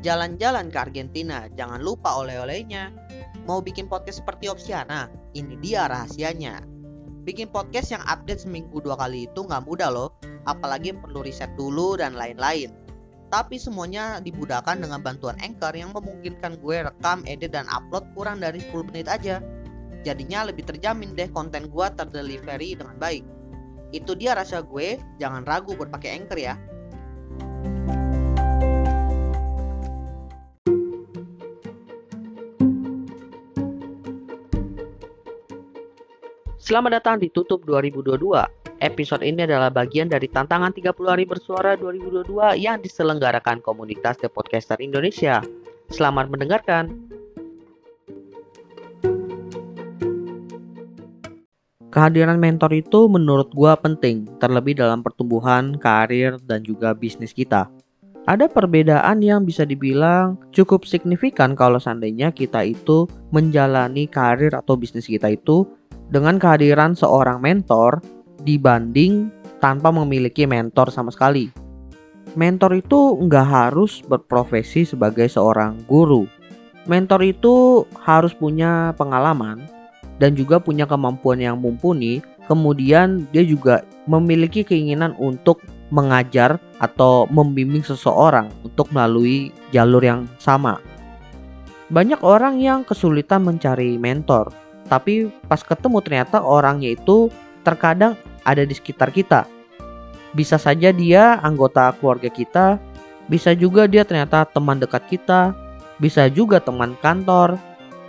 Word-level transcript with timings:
Jalan-jalan 0.00 0.72
ke 0.72 0.80
Argentina, 0.80 1.44
jangan 1.52 1.84
lupa 1.84 2.16
oleh-olehnya. 2.24 2.88
Mau 3.44 3.60
bikin 3.60 3.84
podcast 3.84 4.24
seperti 4.24 4.48
Opsiana? 4.48 5.12
Ini 5.36 5.60
dia 5.60 5.92
rahasianya. 5.92 6.64
Bikin 7.28 7.52
podcast 7.52 7.92
yang 7.92 8.00
update 8.08 8.48
seminggu 8.48 8.80
dua 8.80 8.96
kali 8.96 9.28
itu 9.28 9.44
nggak 9.44 9.68
mudah 9.68 9.92
loh, 9.92 10.16
apalagi 10.48 10.96
perlu 10.96 11.20
riset 11.20 11.52
dulu 11.52 12.00
dan 12.00 12.16
lain-lain. 12.16 12.72
Tapi 13.28 13.60
semuanya 13.60 14.24
dimudahkan 14.24 14.80
dengan 14.80 15.04
bantuan 15.04 15.36
Anchor 15.44 15.76
yang 15.76 15.92
memungkinkan 15.92 16.64
gue 16.64 16.80
rekam, 16.80 17.20
edit, 17.28 17.52
dan 17.52 17.68
upload 17.68 18.08
kurang 18.16 18.40
dari 18.40 18.64
10 18.72 18.88
menit 18.88 19.04
aja. 19.04 19.44
Jadinya 20.00 20.48
lebih 20.48 20.64
terjamin 20.64 21.12
deh 21.12 21.28
konten 21.28 21.68
gue 21.68 21.86
terdelivery 21.92 22.72
dengan 22.72 22.96
baik. 22.96 23.20
Itu 23.92 24.16
dia 24.16 24.32
rasa 24.32 24.64
gue, 24.64 24.96
jangan 25.20 25.44
ragu 25.44 25.76
buat 25.76 25.92
pakai 25.92 26.24
Anchor 26.24 26.40
ya. 26.40 26.56
Selamat 36.70 37.02
datang 37.02 37.18
di 37.18 37.26
Tutup 37.34 37.66
2022. 37.66 38.30
Episode 38.78 39.26
ini 39.26 39.42
adalah 39.42 39.74
bagian 39.74 40.06
dari 40.06 40.30
tantangan 40.30 40.70
30 40.70 41.02
hari 41.02 41.26
bersuara 41.26 41.74
2022 41.74 42.30
yang 42.62 42.78
diselenggarakan 42.78 43.58
komunitas 43.58 44.14
The 44.22 44.30
Podcaster 44.30 44.78
Indonesia. 44.78 45.42
Selamat 45.90 46.30
mendengarkan. 46.30 46.94
Kehadiran 51.90 52.38
mentor 52.38 52.70
itu 52.70 53.10
menurut 53.10 53.50
gua 53.50 53.74
penting, 53.74 54.30
terlebih 54.38 54.78
dalam 54.78 55.02
pertumbuhan, 55.02 55.74
karir, 55.74 56.38
dan 56.46 56.62
juga 56.62 56.94
bisnis 56.94 57.34
kita. 57.34 57.66
Ada 58.30 58.46
perbedaan 58.46 59.26
yang 59.26 59.42
bisa 59.42 59.66
dibilang 59.66 60.38
cukup 60.54 60.86
signifikan 60.86 61.58
kalau 61.58 61.82
seandainya 61.82 62.30
kita 62.30 62.62
itu 62.62 63.10
menjalani 63.34 64.06
karir 64.06 64.54
atau 64.54 64.78
bisnis 64.78 65.10
kita 65.10 65.34
itu 65.34 65.66
dengan 66.10 66.42
kehadiran 66.42 66.98
seorang 66.98 67.38
mentor 67.38 68.02
dibanding 68.42 69.30
tanpa 69.62 69.94
memiliki 69.94 70.44
mentor 70.44 70.90
sama 70.90 71.14
sekali. 71.14 71.54
Mentor 72.34 72.78
itu 72.78 73.18
nggak 73.26 73.46
harus 73.46 74.02
berprofesi 74.06 74.86
sebagai 74.86 75.26
seorang 75.30 75.78
guru. 75.86 76.26
Mentor 76.86 77.22
itu 77.22 77.86
harus 78.02 78.34
punya 78.34 78.94
pengalaman 78.98 79.62
dan 80.18 80.34
juga 80.34 80.58
punya 80.58 80.86
kemampuan 80.86 81.38
yang 81.38 81.58
mumpuni. 81.58 82.22
Kemudian 82.50 83.30
dia 83.30 83.46
juga 83.46 83.86
memiliki 84.10 84.66
keinginan 84.66 85.14
untuk 85.22 85.62
mengajar 85.94 86.58
atau 86.82 87.30
membimbing 87.30 87.86
seseorang 87.86 88.50
untuk 88.66 88.90
melalui 88.90 89.54
jalur 89.70 90.02
yang 90.02 90.26
sama. 90.42 90.82
Banyak 91.90 92.22
orang 92.22 92.58
yang 92.58 92.82
kesulitan 92.86 93.42
mencari 93.46 93.98
mentor 93.98 94.50
tapi 94.90 95.30
pas 95.46 95.62
ketemu 95.62 96.02
ternyata 96.02 96.42
orangnya 96.42 96.98
itu 96.98 97.30
terkadang 97.62 98.18
ada 98.42 98.66
di 98.66 98.74
sekitar 98.74 99.14
kita. 99.14 99.46
Bisa 100.34 100.58
saja 100.58 100.90
dia 100.90 101.38
anggota 101.46 101.94
keluarga 102.02 102.26
kita, 102.26 102.82
bisa 103.30 103.54
juga 103.54 103.86
dia 103.86 104.02
ternyata 104.02 104.42
teman 104.50 104.82
dekat 104.82 105.06
kita, 105.06 105.54
bisa 106.02 106.26
juga 106.26 106.58
teman 106.58 106.98
kantor, 106.98 107.54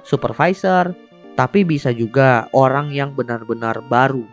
supervisor, 0.02 0.98
tapi 1.38 1.62
bisa 1.62 1.94
juga 1.94 2.50
orang 2.58 2.90
yang 2.90 3.14
benar-benar 3.14 3.86
baru. 3.86 4.26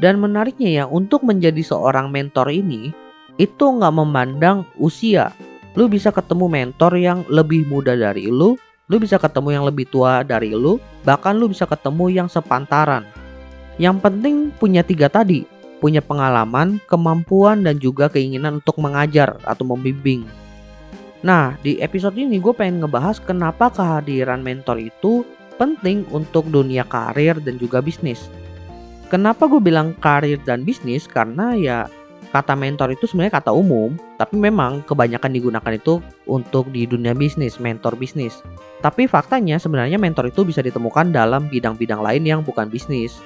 Dan 0.00 0.18
menariknya 0.18 0.82
ya, 0.82 0.84
untuk 0.90 1.22
menjadi 1.22 1.62
seorang 1.62 2.10
mentor 2.10 2.50
ini, 2.50 2.90
itu 3.38 3.64
nggak 3.64 3.94
memandang 3.94 4.66
usia. 4.80 5.30
Lu 5.78 5.86
bisa 5.86 6.10
ketemu 6.10 6.46
mentor 6.50 6.94
yang 6.98 7.22
lebih 7.30 7.66
muda 7.66 7.94
dari 7.94 8.26
lu, 8.26 8.58
Lu 8.84 9.00
bisa 9.00 9.16
ketemu 9.16 9.48
yang 9.56 9.64
lebih 9.64 9.88
tua 9.88 10.20
dari 10.20 10.52
lu, 10.52 10.76
bahkan 11.08 11.32
lu 11.32 11.48
bisa 11.48 11.64
ketemu 11.64 12.12
yang 12.12 12.28
sepantaran. 12.28 13.08
Yang 13.80 13.96
penting 14.04 14.52
punya 14.54 14.84
tiga 14.84 15.08
tadi, 15.08 15.48
punya 15.80 16.04
pengalaman, 16.04 16.76
kemampuan, 16.84 17.64
dan 17.64 17.80
juga 17.80 18.12
keinginan 18.12 18.60
untuk 18.60 18.76
mengajar 18.76 19.40
atau 19.48 19.64
membimbing. 19.64 20.28
Nah, 21.24 21.56
di 21.64 21.80
episode 21.80 22.20
ini 22.20 22.36
gue 22.36 22.52
pengen 22.52 22.84
ngebahas 22.84 23.16
kenapa 23.24 23.72
kehadiran 23.72 24.44
mentor 24.44 24.76
itu 24.76 25.24
penting 25.56 26.04
untuk 26.12 26.44
dunia 26.52 26.84
karir 26.84 27.40
dan 27.40 27.56
juga 27.56 27.80
bisnis. 27.80 28.28
Kenapa 29.08 29.48
gue 29.48 29.62
bilang 29.64 29.96
karir 30.04 30.36
dan 30.44 30.68
bisnis? 30.68 31.08
Karena 31.08 31.56
ya 31.56 31.88
kata 32.34 32.58
mentor 32.58 32.90
itu 32.90 33.06
sebenarnya 33.06 33.38
kata 33.38 33.54
umum, 33.54 33.94
tapi 34.18 34.34
memang 34.34 34.82
kebanyakan 34.90 35.30
digunakan 35.30 35.72
itu 35.78 36.02
untuk 36.26 36.66
di 36.74 36.82
dunia 36.82 37.14
bisnis, 37.14 37.62
mentor 37.62 37.94
bisnis. 37.94 38.42
Tapi 38.82 39.06
faktanya 39.06 39.54
sebenarnya 39.62 40.02
mentor 40.02 40.34
itu 40.34 40.42
bisa 40.42 40.58
ditemukan 40.58 41.14
dalam 41.14 41.46
bidang-bidang 41.46 42.02
lain 42.02 42.26
yang 42.26 42.40
bukan 42.42 42.66
bisnis. 42.66 43.22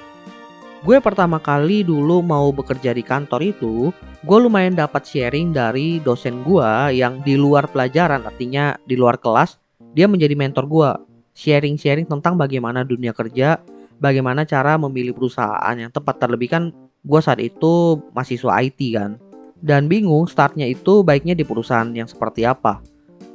Gue 0.85 1.01
pertama 1.01 1.41
kali 1.41 1.81
dulu 1.81 2.21
mau 2.21 2.53
bekerja 2.53 2.93
di 2.93 3.01
kantor 3.01 3.49
itu, 3.49 3.89
gue 4.23 4.37
lumayan 4.37 4.77
dapat 4.77 5.03
sharing 5.03 5.51
dari 5.57 5.97
dosen 5.99 6.45
gue 6.45 6.93
yang 6.93 7.19
di 7.25 7.33
luar 7.33 7.65
pelajaran, 7.65 8.23
artinya 8.23 8.77
di 8.85 8.93
luar 8.93 9.17
kelas, 9.17 9.57
dia 9.97 10.05
menjadi 10.05 10.37
mentor 10.37 10.69
gue. 10.69 10.91
Sharing-sharing 11.33 12.05
tentang 12.05 12.37
bagaimana 12.37 12.85
dunia 12.85 13.11
kerja, 13.11 13.59
bagaimana 13.99 14.47
cara 14.47 14.79
memilih 14.79 15.17
perusahaan 15.17 15.75
yang 15.75 15.91
tepat 15.91 16.15
terlebih 16.19 16.47
kan 16.51 16.71
gue 17.03 17.19
saat 17.23 17.39
itu 17.39 17.99
mahasiswa 18.11 18.59
IT 18.59 18.79
kan. 18.95 19.15
Dan 19.59 19.91
bingung 19.91 20.23
startnya 20.27 20.63
itu 20.63 21.03
baiknya 21.03 21.35
di 21.35 21.43
perusahaan 21.43 21.87
yang 21.91 22.07
seperti 22.07 22.47
apa. 22.47 22.79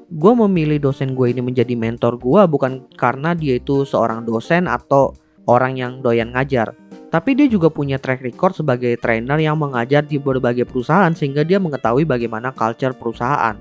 Gue 0.08 0.32
memilih 0.32 0.80
dosen 0.80 1.12
gue 1.12 1.32
ini 1.32 1.44
menjadi 1.44 1.76
mentor 1.76 2.16
gue 2.16 2.42
bukan 2.48 2.88
karena 2.96 3.36
dia 3.36 3.60
itu 3.60 3.84
seorang 3.84 4.24
dosen 4.24 4.68
atau 4.68 5.12
orang 5.44 5.76
yang 5.76 6.00
doyan 6.00 6.32
ngajar. 6.32 6.72
Tapi 7.12 7.38
dia 7.38 7.46
juga 7.46 7.70
punya 7.70 8.00
track 8.00 8.26
record 8.26 8.58
sebagai 8.58 8.98
trainer 8.98 9.38
yang 9.38 9.54
mengajar 9.54 10.02
di 10.02 10.18
berbagai 10.18 10.66
perusahaan 10.66 11.12
sehingga 11.14 11.46
dia 11.46 11.62
mengetahui 11.62 12.02
bagaimana 12.02 12.50
culture 12.50 12.96
perusahaan. 12.96 13.54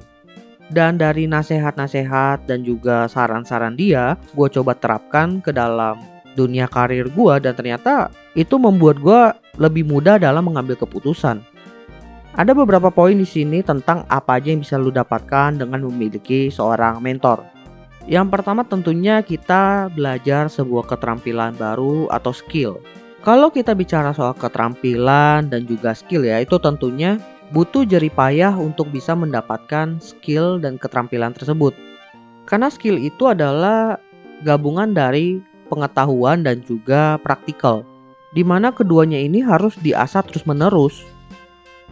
Dan 0.73 0.97
dari 0.97 1.29
nasihat-nasihat 1.29 2.49
dan 2.49 2.65
juga 2.65 3.05
saran-saran 3.05 3.77
dia 3.77 4.17
gue 4.33 4.47
coba 4.49 4.73
terapkan 4.73 5.37
ke 5.43 5.53
dalam 5.53 6.01
dunia 6.33 6.65
karir 6.65 7.13
gue 7.13 7.35
dan 7.45 7.53
ternyata 7.53 8.09
itu 8.33 8.57
membuat 8.57 8.97
gue 8.97 9.21
lebih 9.61 9.85
mudah 9.85 10.17
dalam 10.17 10.49
mengambil 10.49 10.77
keputusan. 10.77 11.41
Ada 12.33 12.57
beberapa 12.57 12.89
poin 12.89 13.13
di 13.13 13.29
sini 13.29 13.61
tentang 13.61 14.09
apa 14.09 14.41
aja 14.41 14.49
yang 14.49 14.65
bisa 14.65 14.81
lu 14.81 14.89
dapatkan 14.89 15.61
dengan 15.61 15.85
memiliki 15.85 16.49
seorang 16.49 16.97
mentor. 16.97 17.45
Yang 18.09 18.33
pertama 18.33 18.65
tentunya 18.65 19.21
kita 19.21 19.93
belajar 19.93 20.49
sebuah 20.49 20.89
keterampilan 20.89 21.53
baru 21.55 22.09
atau 22.09 22.33
skill. 22.33 22.81
Kalau 23.23 23.53
kita 23.53 23.71
bicara 23.77 24.11
soal 24.11 24.35
keterampilan 24.35 25.47
dan 25.47 25.63
juga 25.63 25.95
skill 25.95 26.27
ya, 26.27 26.43
itu 26.43 26.59
tentunya 26.59 27.21
butuh 27.55 27.87
jerih 27.87 28.11
payah 28.11 28.51
untuk 28.57 28.89
bisa 28.91 29.15
mendapatkan 29.15 30.01
skill 30.01 30.59
dan 30.59 30.75
keterampilan 30.75 31.31
tersebut. 31.31 31.71
Karena 32.43 32.67
skill 32.67 32.99
itu 32.99 33.29
adalah 33.29 33.95
gabungan 34.43 34.91
dari 34.91 35.39
pengetahuan 35.71 36.43
dan 36.43 36.59
juga 36.67 37.15
praktikal, 37.23 37.87
di 38.33 38.41
mana 38.41 38.73
keduanya 38.73 39.17
ini 39.17 39.39
harus 39.41 39.77
diasah 39.79 40.25
terus-menerus. 40.25 41.05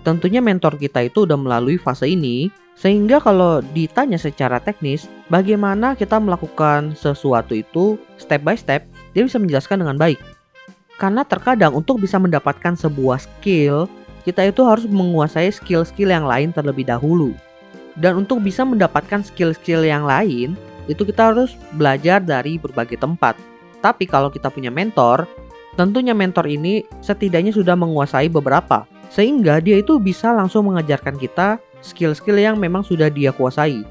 Tentunya 0.01 0.41
mentor 0.41 0.81
kita 0.81 1.05
itu 1.05 1.29
udah 1.29 1.37
melalui 1.37 1.77
fase 1.77 2.09
ini, 2.09 2.49
sehingga 2.73 3.21
kalau 3.21 3.61
ditanya 3.77 4.17
secara 4.17 4.57
teknis, 4.57 5.05
bagaimana 5.29 5.93
kita 5.93 6.17
melakukan 6.17 6.97
sesuatu 6.97 7.53
itu 7.53 8.01
step 8.17 8.41
by 8.41 8.57
step, 8.57 8.81
dia 9.13 9.21
bisa 9.21 9.37
menjelaskan 9.37 9.85
dengan 9.85 10.01
baik. 10.01 10.17
Karena 10.97 11.21
terkadang 11.21 11.77
untuk 11.77 12.01
bisa 12.01 12.17
mendapatkan 12.17 12.73
sebuah 12.73 13.21
skill, 13.21 13.85
kita 14.25 14.49
itu 14.49 14.65
harus 14.65 14.89
menguasai 14.89 15.53
skill-skill 15.53 16.09
yang 16.09 16.25
lain 16.25 16.49
terlebih 16.49 16.89
dahulu. 16.89 17.33
Dan 17.97 18.25
untuk 18.25 18.41
bisa 18.41 18.65
mendapatkan 18.65 19.21
skill-skill 19.21 19.85
yang 19.85 20.05
lain, 20.05 20.57
itu 20.89 21.05
kita 21.05 21.33
harus 21.33 21.53
belajar 21.77 22.17
dari 22.17 22.57
berbagai 22.57 22.97
tempat. 22.97 23.37
Tapi 23.81 24.05
kalau 24.05 24.29
kita 24.29 24.49
punya 24.49 24.69
mentor, 24.69 25.25
tentunya 25.79 26.11
mentor 26.15 26.47
ini 26.47 26.83
setidaknya 26.99 27.55
sudah 27.55 27.75
menguasai 27.75 28.27
beberapa, 28.27 28.83
sehingga 29.11 29.59
dia 29.59 29.79
itu 29.83 29.99
bisa 29.99 30.31
langsung 30.31 30.71
mengajarkan 30.71 31.19
kita 31.19 31.59
skill-skill 31.83 32.39
yang 32.39 32.55
memang 32.57 32.85
sudah 32.85 33.11
dia 33.11 33.35
kuasai. 33.35 33.83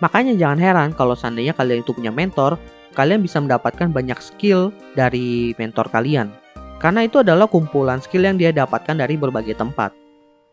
Makanya 0.00 0.34
jangan 0.36 0.60
heran 0.60 0.90
kalau 0.92 1.16
seandainya 1.16 1.56
kalian 1.56 1.84
itu 1.84 1.92
punya 1.94 2.10
mentor, 2.10 2.56
kalian 2.96 3.20
bisa 3.20 3.40
mendapatkan 3.42 3.90
banyak 3.90 4.16
skill 4.22 4.70
dari 4.94 5.52
mentor 5.60 5.90
kalian. 5.90 6.30
Karena 6.78 7.06
itu 7.06 7.20
adalah 7.22 7.48
kumpulan 7.48 8.02
skill 8.02 8.28
yang 8.28 8.36
dia 8.36 8.52
dapatkan 8.52 8.98
dari 9.00 9.16
berbagai 9.16 9.56
tempat. 9.56 9.94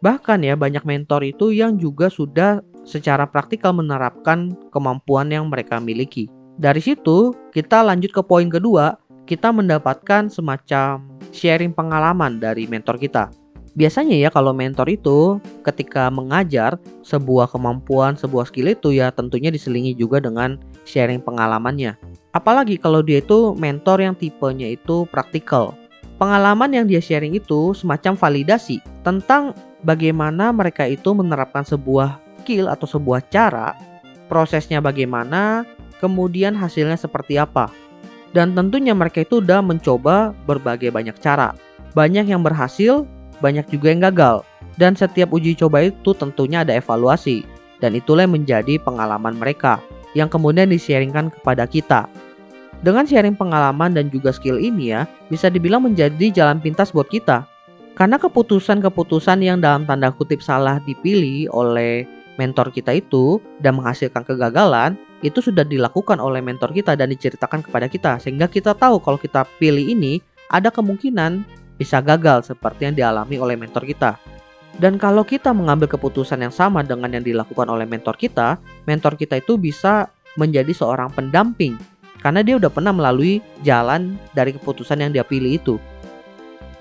Bahkan 0.02 0.42
ya 0.42 0.58
banyak 0.58 0.82
mentor 0.88 1.22
itu 1.22 1.54
yang 1.54 1.78
juga 1.78 2.10
sudah 2.10 2.64
secara 2.82 3.30
praktikal 3.30 3.76
menerapkan 3.76 4.58
kemampuan 4.74 5.30
yang 5.30 5.52
mereka 5.52 5.78
miliki. 5.78 6.26
Dari 6.58 6.82
situ, 6.82 7.34
kita 7.54 7.86
lanjut 7.86 8.10
ke 8.10 8.22
poin 8.26 8.50
kedua, 8.50 8.98
kita 9.32 9.48
mendapatkan 9.48 10.28
semacam 10.28 11.00
sharing 11.32 11.72
pengalaman 11.72 12.44
dari 12.44 12.68
mentor 12.68 13.00
kita. 13.00 13.32
Biasanya 13.80 14.20
ya 14.20 14.28
kalau 14.28 14.52
mentor 14.52 14.92
itu 14.92 15.40
ketika 15.64 16.12
mengajar 16.12 16.76
sebuah 17.08 17.48
kemampuan, 17.48 18.20
sebuah 18.20 18.52
skill 18.52 18.76
itu 18.76 18.92
ya 18.92 19.08
tentunya 19.16 19.48
diselingi 19.48 19.96
juga 19.96 20.20
dengan 20.20 20.60
sharing 20.84 21.24
pengalamannya. 21.24 21.96
Apalagi 22.36 22.76
kalau 22.76 23.00
dia 23.00 23.24
itu 23.24 23.56
mentor 23.56 24.04
yang 24.04 24.20
tipenya 24.20 24.76
itu 24.76 25.08
praktikal. 25.08 25.72
Pengalaman 26.20 26.76
yang 26.76 26.86
dia 26.92 27.00
sharing 27.00 27.32
itu 27.32 27.72
semacam 27.72 28.20
validasi 28.20 28.84
tentang 29.08 29.56
bagaimana 29.88 30.52
mereka 30.52 30.84
itu 30.84 31.16
menerapkan 31.16 31.64
sebuah 31.64 32.20
skill 32.44 32.68
atau 32.68 32.84
sebuah 32.84 33.24
cara, 33.32 33.80
prosesnya 34.28 34.84
bagaimana, 34.84 35.64
kemudian 36.04 36.52
hasilnya 36.52 37.00
seperti 37.00 37.40
apa. 37.40 37.72
Dan 38.32 38.56
tentunya 38.56 38.96
mereka 38.96 39.28
itu 39.28 39.44
udah 39.44 39.60
mencoba 39.60 40.32
berbagai 40.48 40.92
banyak 40.92 41.20
cara. 41.20 41.52
Banyak 41.92 42.32
yang 42.32 42.42
berhasil, 42.44 43.04
banyak 43.44 43.68
juga 43.68 43.92
yang 43.92 44.02
gagal. 44.08 44.48
Dan 44.80 44.96
setiap 44.96 45.36
uji 45.36 45.60
coba 45.60 45.92
itu 45.92 46.16
tentunya 46.16 46.64
ada 46.64 46.72
evaluasi. 46.72 47.44
Dan 47.84 47.98
itulah 47.98 48.24
yang 48.24 48.40
menjadi 48.40 48.80
pengalaman 48.80 49.36
mereka 49.36 49.84
yang 50.16 50.28
kemudian 50.28 50.72
disharingkan 50.72 51.32
kepada 51.32 51.68
kita. 51.68 52.08
Dengan 52.82 53.06
sharing 53.06 53.38
pengalaman 53.38 53.94
dan 53.94 54.10
juga 54.10 54.34
skill 54.34 54.58
ini 54.58 54.90
ya, 54.96 55.06
bisa 55.30 55.54
dibilang 55.54 55.86
menjadi 55.86 56.34
jalan 56.34 56.58
pintas 56.58 56.90
buat 56.90 57.06
kita. 57.08 57.46
Karena 57.94 58.18
keputusan-keputusan 58.18 59.44
yang 59.44 59.62
dalam 59.62 59.86
tanda 59.86 60.10
kutip 60.10 60.42
salah 60.42 60.82
dipilih 60.88 61.52
oleh 61.54 62.08
mentor 62.42 62.74
kita 62.74 62.98
itu 62.98 63.38
dan 63.62 63.78
menghasilkan 63.78 64.26
kegagalan, 64.26 64.98
itu 65.22 65.40
sudah 65.40 65.62
dilakukan 65.62 66.18
oleh 66.18 66.42
mentor 66.42 66.74
kita 66.74 66.98
dan 66.98 67.14
diceritakan 67.14 67.62
kepada 67.62 67.86
kita 67.86 68.18
sehingga 68.18 68.50
kita 68.50 68.74
tahu 68.74 68.98
kalau 69.02 69.22
kita 69.22 69.46
pilih 69.62 69.86
ini 69.94 70.22
ada 70.50 70.74
kemungkinan 70.74 71.46
bisa 71.78 72.02
gagal 72.02 72.54
seperti 72.54 72.90
yang 72.90 72.96
dialami 72.98 73.38
oleh 73.38 73.58
mentor 73.58 73.86
kita. 73.86 74.18
Dan 74.78 74.98
kalau 74.98 75.22
kita 75.22 75.54
mengambil 75.54 75.86
keputusan 75.86 76.42
yang 76.42 76.54
sama 76.54 76.82
dengan 76.82 77.12
yang 77.14 77.26
dilakukan 77.26 77.68
oleh 77.70 77.86
mentor 77.86 78.18
kita, 78.18 78.58
mentor 78.90 79.14
kita 79.14 79.38
itu 79.38 79.60
bisa 79.60 80.10
menjadi 80.40 80.72
seorang 80.72 81.12
pendamping 81.12 81.76
karena 82.22 82.46
dia 82.46 82.56
udah 82.58 82.72
pernah 82.72 82.94
melalui 82.94 83.42
jalan 83.66 84.16
dari 84.38 84.54
keputusan 84.56 85.02
yang 85.02 85.12
dia 85.12 85.26
pilih 85.26 85.58
itu. 85.58 85.76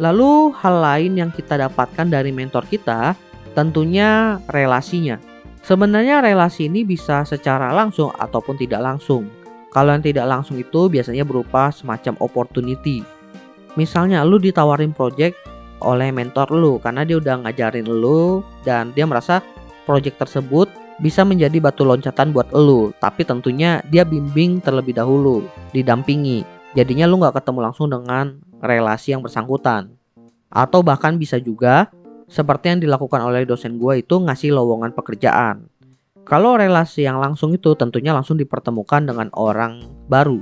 Lalu 0.01 0.55
hal 0.57 0.81
lain 0.81 1.13
yang 1.21 1.31
kita 1.33 1.61
dapatkan 1.61 2.09
dari 2.09 2.33
mentor 2.33 2.65
kita 2.69 3.13
tentunya 3.53 4.41
relasinya. 4.49 5.30
Sebenarnya 5.61 6.25
relasi 6.25 6.73
ini 6.73 6.89
bisa 6.89 7.23
secara 7.29 7.71
langsung 7.77 8.09
ataupun 8.17 8.57
tidak 8.57 8.81
langsung. 8.81 9.29
Kalau 9.71 9.95
yang 9.95 10.03
tidak 10.03 10.27
langsung 10.27 10.59
itu 10.59 10.91
biasanya 10.91 11.23
berupa 11.23 11.71
semacam 11.71 12.19
opportunity. 12.19 13.07
Misalnya 13.79 14.27
lu 14.27 14.41
ditawarin 14.43 14.91
project 14.91 15.39
oleh 15.81 16.11
mentor 16.11 16.51
lu 16.53 16.77
karena 16.83 17.07
dia 17.07 17.17
udah 17.17 17.47
ngajarin 17.47 17.89
lu 17.89 18.45
dan 18.67 18.93
dia 18.93 19.07
merasa 19.09 19.41
project 19.89 20.21
tersebut 20.21 20.69
bisa 21.01 21.25
menjadi 21.25 21.57
batu 21.63 21.89
loncatan 21.89 22.37
buat 22.37 22.53
lu 22.53 22.93
tapi 23.01 23.25
tentunya 23.25 23.81
dia 23.89 24.05
bimbing 24.05 24.61
terlebih 24.61 24.97
dahulu 24.97 25.47
didampingi. 25.71 26.43
Jadinya 26.75 27.07
lu 27.07 27.23
nggak 27.23 27.41
ketemu 27.41 27.71
langsung 27.71 27.91
dengan 27.91 28.43
relasi 28.59 29.15
yang 29.15 29.23
bersangkutan. 29.23 29.91
Atau 30.51 30.83
bahkan 30.83 31.15
bisa 31.15 31.39
juga 31.39 31.95
seperti 32.31 32.71
yang 32.71 32.81
dilakukan 32.81 33.21
oleh 33.21 33.43
dosen 33.43 33.77
gue 33.77 34.07
itu 34.07 34.15
ngasih 34.23 34.55
lowongan 34.55 34.95
pekerjaan 34.95 35.67
kalau 36.23 36.55
relasi 36.55 37.03
yang 37.03 37.19
langsung 37.19 37.51
itu 37.51 37.75
tentunya 37.75 38.15
langsung 38.15 38.39
dipertemukan 38.39 39.03
dengan 39.03 39.35
orang 39.35 39.83
baru 40.07 40.39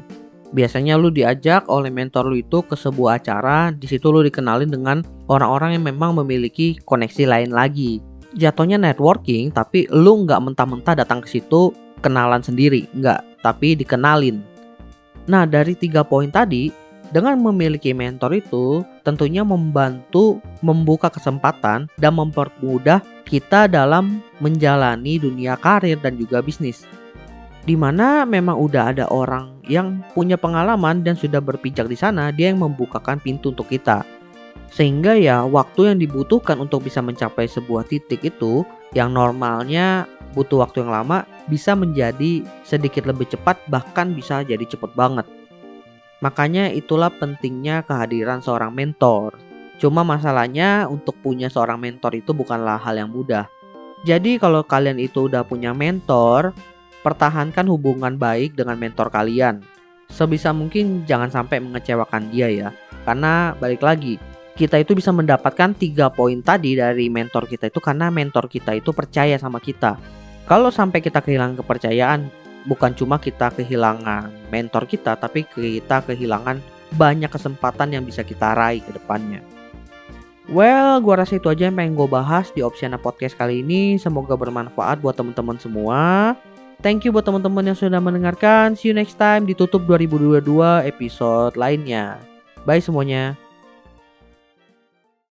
Biasanya 0.49 0.97
lu 0.97 1.13
diajak 1.13 1.69
oleh 1.69 1.93
mentor 1.93 2.33
lu 2.33 2.41
itu 2.41 2.65
ke 2.65 2.73
sebuah 2.73 3.21
acara, 3.21 3.69
di 3.69 3.85
situ 3.85 4.09
lu 4.09 4.25
dikenalin 4.25 4.73
dengan 4.73 5.05
orang-orang 5.29 5.77
yang 5.77 5.85
memang 5.85 6.17
memiliki 6.17 6.81
koneksi 6.89 7.29
lain 7.29 7.53
lagi. 7.53 8.01
Jatuhnya 8.33 8.81
networking, 8.81 9.53
tapi 9.53 9.85
lu 9.93 10.25
nggak 10.25 10.41
mentah-mentah 10.41 11.05
datang 11.05 11.21
ke 11.21 11.29
situ 11.29 11.77
kenalan 12.01 12.41
sendiri, 12.41 12.89
nggak, 12.97 13.45
tapi 13.45 13.77
dikenalin. 13.77 14.41
Nah 15.29 15.45
dari 15.45 15.77
tiga 15.77 16.01
poin 16.01 16.33
tadi, 16.33 16.73
dengan 17.15 17.41
memiliki 17.41 17.97
mentor 17.97 18.37
itu 18.37 18.85
tentunya 19.05 19.41
membantu 19.43 20.41
membuka 20.61 21.09
kesempatan 21.09 21.89
dan 21.97 22.13
mempermudah 22.17 23.01
kita 23.25 23.69
dalam 23.69 24.21
menjalani 24.41 25.17
dunia 25.17 25.57
karir 25.57 25.97
dan 26.01 26.21
juga 26.21 26.45
bisnis 26.45 26.85
di 27.69 27.77
mana 27.77 28.25
memang 28.25 28.57
udah 28.57 28.97
ada 28.97 29.05
orang 29.13 29.61
yang 29.69 30.01
punya 30.17 30.41
pengalaman 30.41 31.05
dan 31.05 31.13
sudah 31.13 31.37
berpijak 31.45 31.85
di 31.85 32.01
sana, 32.01 32.33
dia 32.33 32.49
yang 32.49 32.65
membukakan 32.65 33.21
pintu 33.21 33.53
untuk 33.53 33.69
kita. 33.69 34.09
Sehingga 34.73 35.13
ya 35.21 35.45
waktu 35.45 35.93
yang 35.93 36.01
dibutuhkan 36.01 36.57
untuk 36.65 36.89
bisa 36.89 37.05
mencapai 37.05 37.45
sebuah 37.45 37.85
titik 37.85 38.25
itu 38.25 38.65
yang 38.97 39.13
normalnya 39.13 40.09
butuh 40.33 40.65
waktu 40.65 40.81
yang 40.81 40.93
lama 40.97 41.29
bisa 41.53 41.77
menjadi 41.77 42.41
sedikit 42.65 43.05
lebih 43.05 43.29
cepat 43.29 43.61
bahkan 43.69 44.17
bisa 44.17 44.41
jadi 44.41 44.65
cepat 44.65 44.93
banget. 44.97 45.29
Makanya 46.19 46.75
itulah 46.75 47.15
pentingnya 47.15 47.87
kehadiran 47.87 48.43
seorang 48.43 48.75
mentor. 48.75 49.39
Cuma 49.79 50.03
masalahnya 50.03 50.91
untuk 50.91 51.15
punya 51.23 51.47
seorang 51.47 51.79
mentor 51.79 52.19
itu 52.19 52.35
bukanlah 52.35 52.79
hal 52.83 52.99
yang 52.99 53.11
mudah. 53.15 53.47
Jadi 54.03 54.39
kalau 54.39 54.67
kalian 54.67 54.99
itu 54.99 55.31
udah 55.31 55.47
punya 55.47 55.71
mentor, 55.71 56.51
pertahankan 57.07 57.67
hubungan 57.71 58.19
baik 58.19 58.59
dengan 58.59 58.75
mentor 58.79 59.11
kalian. 59.11 59.63
Sebisa 60.11 60.51
mungkin 60.51 61.07
jangan 61.07 61.31
sampai 61.31 61.63
mengecewakan 61.63 62.31
dia 62.35 62.51
ya. 62.51 62.69
Karena 63.07 63.55
balik 63.55 63.83
lagi, 63.87 64.19
kita 64.59 64.83
itu 64.83 64.99
bisa 64.99 65.15
mendapatkan 65.15 65.71
tiga 65.79 66.11
poin 66.11 66.43
tadi 66.43 66.75
dari 66.75 67.07
mentor 67.07 67.47
kita 67.47 67.71
itu 67.71 67.79
karena 67.79 68.11
mentor 68.11 68.51
kita 68.51 68.75
itu 68.75 68.91
percaya 68.91 69.39
sama 69.39 69.63
kita. 69.63 69.95
Kalau 70.51 70.75
sampai 70.75 70.99
kita 70.99 71.23
kehilangan 71.23 71.63
kepercayaan, 71.63 72.27
bukan 72.67 72.97
cuma 72.97 73.21
kita 73.21 73.53
kehilangan 73.55 74.33
mentor 74.51 74.89
kita, 74.89 75.15
tapi 75.15 75.47
kita 75.47 76.03
kehilangan 76.03 76.59
banyak 76.97 77.29
kesempatan 77.29 77.93
yang 77.93 78.03
bisa 78.03 78.25
kita 78.25 78.57
raih 78.57 78.81
ke 78.81 78.91
depannya. 78.97 79.45
Well, 80.49 81.05
gua 81.05 81.21
rasa 81.21 81.37
itu 81.37 81.53
aja 81.53 81.69
yang 81.69 81.77
pengen 81.77 81.93
gue 81.93 82.09
bahas 82.09 82.49
di 82.57 82.65
Opsiana 82.65 82.97
Podcast 82.97 83.37
kali 83.37 83.61
ini. 83.61 84.01
Semoga 84.01 84.33
bermanfaat 84.33 85.05
buat 85.05 85.13
teman-teman 85.13 85.61
semua. 85.61 86.33
Thank 86.81 87.05
you 87.05 87.13
buat 87.13 87.29
teman-teman 87.29 87.69
yang 87.69 87.77
sudah 87.77 88.01
mendengarkan. 88.01 88.73
See 88.73 88.89
you 88.89 88.97
next 88.97 89.21
time 89.21 89.45
di 89.45 89.53
tutup 89.53 89.85
2022 89.85 90.89
episode 90.89 91.53
lainnya. 91.59 92.17
Bye 92.65 92.81
semuanya. 92.81 93.48